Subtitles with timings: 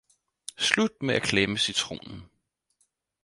[0.57, 2.29] Slut med at klemme citronen.